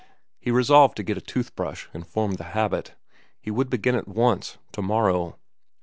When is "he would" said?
3.39-3.69